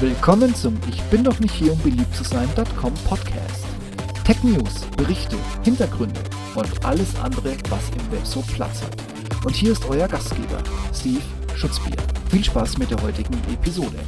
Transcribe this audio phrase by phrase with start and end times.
[0.00, 3.66] Willkommen zum Ich bin doch nicht hier, um beliebt zu sein.com Podcast.
[4.24, 6.18] Tech News, Berichte, Hintergründe
[6.54, 8.96] und alles andere, was im Web so Platz hat.
[9.44, 10.62] Und hier ist euer Gastgeber,
[10.94, 11.20] Steve
[11.54, 11.98] Schutzbier.
[12.30, 13.98] Viel Spaß mit der heutigen Episode.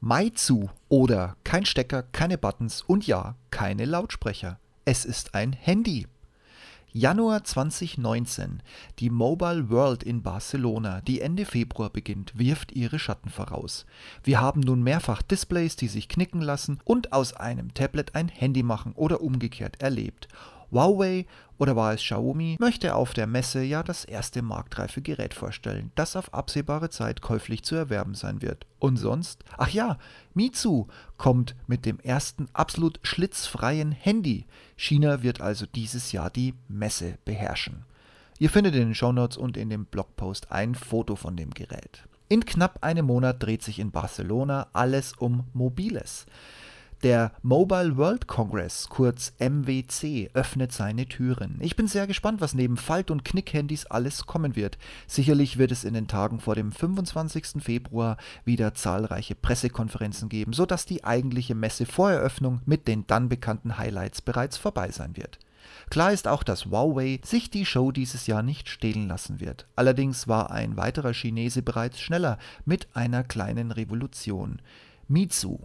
[0.00, 4.58] Maizu oder kein Stecker, keine Buttons und ja, keine Lautsprecher.
[4.84, 6.08] Es ist ein Handy.
[6.94, 8.62] Januar 2019.
[8.98, 13.84] Die Mobile World in Barcelona, die Ende Februar beginnt, wirft ihre Schatten voraus.
[14.24, 18.62] Wir haben nun mehrfach Displays, die sich knicken lassen und aus einem Tablet ein Handy
[18.62, 20.28] machen oder umgekehrt erlebt.
[20.70, 21.26] Huawei
[21.58, 26.14] oder war es Xiaomi möchte auf der Messe ja das erste marktreife Gerät vorstellen, das
[26.16, 28.66] auf absehbare Zeit käuflich zu erwerben sein wird.
[28.78, 29.44] Und sonst?
[29.56, 29.98] Ach ja,
[30.34, 30.86] Mizu
[31.16, 34.46] kommt mit dem ersten absolut schlitzfreien Handy.
[34.76, 37.84] China wird also dieses Jahr die Messe beherrschen.
[38.38, 42.04] Ihr findet in den Shownotes und in dem Blogpost ein Foto von dem Gerät.
[42.28, 46.26] In knapp einem Monat dreht sich in Barcelona alles um Mobiles.
[47.04, 51.58] Der Mobile World Congress, kurz MWC, öffnet seine Türen.
[51.60, 54.78] Ich bin sehr gespannt, was neben Falt- und Knickhandys alles kommen wird.
[55.06, 57.62] Sicherlich wird es in den Tagen vor dem 25.
[57.62, 63.78] Februar wieder zahlreiche Pressekonferenzen geben, sodass die eigentliche Messe vor Eröffnung mit den dann bekannten
[63.78, 65.38] Highlights bereits vorbei sein wird.
[65.90, 69.68] Klar ist auch, dass Huawei sich die Show dieses Jahr nicht stehlen lassen wird.
[69.76, 74.60] Allerdings war ein weiterer Chinese bereits schneller mit einer kleinen Revolution.
[75.06, 75.60] Mizu,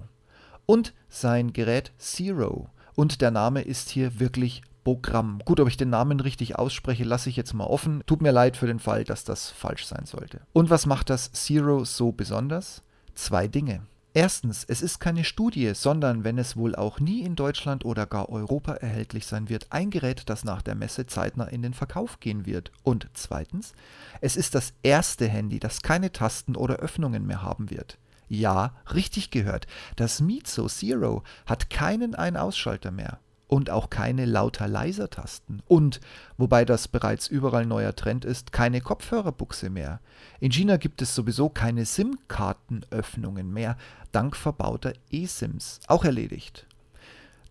[0.66, 2.70] und sein Gerät Zero.
[2.96, 5.40] Und der Name ist hier wirklich Programm.
[5.46, 8.04] Gut, ob ich den Namen richtig ausspreche, lasse ich jetzt mal offen.
[8.06, 10.42] Tut mir leid für den Fall, dass das falsch sein sollte.
[10.52, 12.84] Und was macht das Zero so besonders?
[13.16, 13.82] Zwei Dinge.
[14.16, 18.30] Erstens, es ist keine Studie, sondern wenn es wohl auch nie in Deutschland oder gar
[18.30, 22.46] Europa erhältlich sein wird, ein Gerät, das nach der Messe zeitnah in den Verkauf gehen
[22.46, 22.72] wird.
[22.84, 23.74] Und zweitens,
[24.22, 27.98] es ist das erste Handy, das keine Tasten oder Öffnungen mehr haben wird.
[28.34, 29.68] Ja, richtig gehört.
[29.96, 35.62] Das Mizo Zero hat keinen Ein-Ausschalter mehr und auch keine lauter-leiser-Tasten.
[35.68, 36.00] Und,
[36.36, 40.00] wobei das bereits überall neuer Trend ist, keine Kopfhörerbuchse mehr.
[40.40, 43.78] In China gibt es sowieso keine SIM-Kartenöffnungen mehr,
[44.12, 45.80] dank verbauter eSIMs.
[45.86, 46.66] Auch erledigt.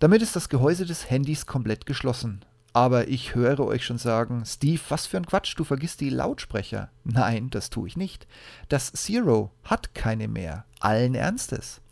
[0.00, 2.44] Damit ist das Gehäuse des Handys komplett geschlossen.
[2.72, 6.90] Aber ich höre euch schon sagen, Steve, was für ein Quatsch, du vergisst die Lautsprecher.
[7.04, 8.26] Nein, das tue ich nicht.
[8.68, 10.64] Das Zero hat keine mehr.
[10.80, 11.82] Allen Ernstes.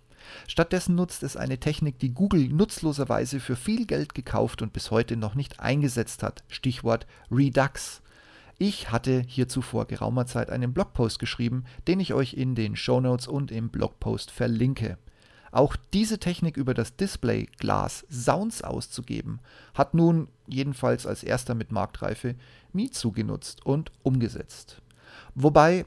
[0.47, 5.17] Stattdessen nutzt es eine Technik, die Google nutzloserweise für viel Geld gekauft und bis heute
[5.17, 6.45] noch nicht eingesetzt hat.
[6.49, 8.01] Stichwort Redux.
[8.59, 13.27] Ich hatte hierzu vor geraumer Zeit einen Blogpost geschrieben, den ich euch in den Shownotes
[13.27, 14.99] und im Blogpost verlinke.
[15.53, 19.41] Auch diese Technik über das Display Glas Sounds auszugeben,
[19.75, 22.37] hat nun jedenfalls als erster mit Marktreife
[22.73, 24.81] Mizu genutzt und umgesetzt.
[25.35, 25.87] Wobei,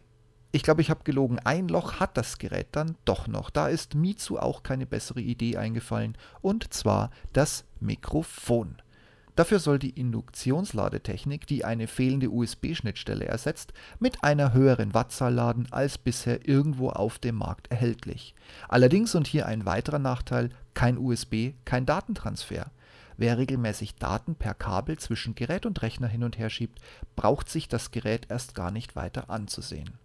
[0.51, 3.49] ich glaube, ich habe gelogen, ein Loch hat das Gerät dann doch noch.
[3.49, 8.82] Da ist Mizu auch keine bessere Idee eingefallen, und zwar das Mikrofon.
[9.35, 15.97] Dafür soll die Induktionsladetechnik, die eine fehlende USB-Schnittstelle ersetzt, mit einer höheren Wattzahl laden als
[15.97, 18.35] bisher irgendwo auf dem Markt erhältlich.
[18.67, 22.71] Allerdings, und hier ein weiterer Nachteil, kein USB, kein Datentransfer.
[23.17, 26.79] Wer regelmäßig Daten per Kabel zwischen Gerät und Rechner hin und her schiebt,
[27.15, 29.97] braucht sich das Gerät erst gar nicht weiter anzusehen.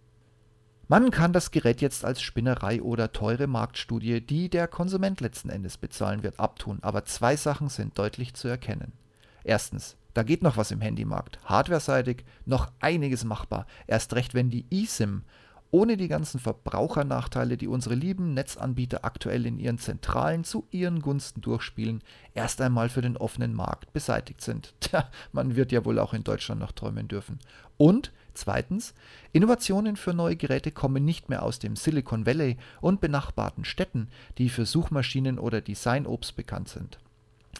[0.87, 5.77] Man kann das Gerät jetzt als Spinnerei oder teure Marktstudie, die der Konsument letzten Endes
[5.77, 8.93] bezahlen wird, abtun, aber zwei Sachen sind deutlich zu erkennen.
[9.43, 11.39] Erstens, da geht noch was im Handymarkt.
[11.45, 13.65] Hardware-seitig noch einiges machbar.
[13.87, 15.23] Erst recht, wenn die eSIM
[15.71, 21.41] ohne die ganzen Verbrauchernachteile, die unsere lieben Netzanbieter aktuell in ihren Zentralen zu ihren Gunsten
[21.41, 22.01] durchspielen,
[22.33, 24.73] erst einmal für den offenen Markt beseitigt sind.
[24.79, 27.39] Tja, man wird ja wohl auch in Deutschland noch träumen dürfen.
[27.77, 28.93] Und zweitens,
[29.31, 34.49] Innovationen für neue Geräte kommen nicht mehr aus dem Silicon Valley und benachbarten Städten, die
[34.49, 36.99] für Suchmaschinen oder Designobst bekannt sind.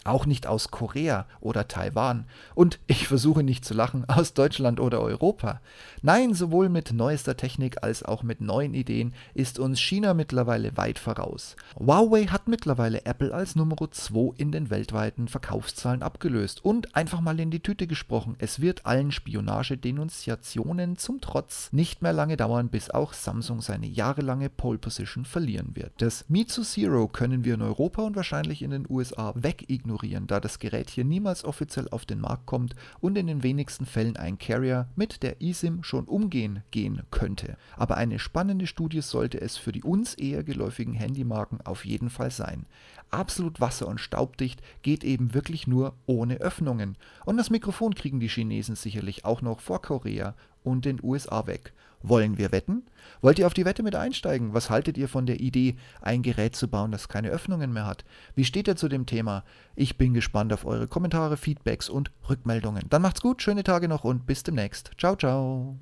[0.05, 2.25] Auch nicht aus Korea oder Taiwan.
[2.55, 5.59] Und ich versuche nicht zu lachen, aus Deutschland oder Europa.
[6.01, 10.99] Nein, sowohl mit neuester Technik als auch mit neuen Ideen ist uns China mittlerweile weit
[10.99, 11.57] voraus.
[11.77, 16.63] Huawei hat mittlerweile Apple als Nummer 2 in den weltweiten Verkaufszahlen abgelöst.
[16.63, 22.13] Und einfach mal in die Tüte gesprochen, es wird allen Spionagedenunziationen zum Trotz nicht mehr
[22.13, 25.91] lange dauern, bis auch Samsung seine jahrelange Pole Position verlieren wird.
[25.97, 30.39] Das Mi Zero können wir in Europa und wahrscheinlich in den USA wegignorieren ignorieren, da
[30.39, 34.37] das Gerät hier niemals offiziell auf den Markt kommt und in den wenigsten Fällen ein
[34.37, 37.57] Carrier mit der eSIM schon umgehen gehen könnte.
[37.75, 42.31] Aber eine spannende Studie sollte es für die uns eher geläufigen Handymarken auf jeden Fall
[42.31, 42.65] sein.
[43.09, 46.95] Absolut wasser- und staubdicht geht eben wirklich nur ohne Öffnungen.
[47.25, 50.35] Und das Mikrofon kriegen die Chinesen sicherlich auch noch vor Korea
[50.69, 51.73] und den USA weg.
[52.01, 52.83] Wollen wir wetten?
[53.21, 54.53] Wollt ihr auf die Wette mit einsteigen?
[54.53, 58.05] Was haltet ihr von der Idee, ein Gerät zu bauen, das keine Öffnungen mehr hat?
[58.35, 59.43] Wie steht ihr zu dem Thema?
[59.75, 62.85] Ich bin gespannt auf eure Kommentare, Feedbacks und Rückmeldungen.
[62.89, 64.91] Dann macht's gut, schöne Tage noch und bis demnächst.
[64.97, 65.77] Ciao, ciao.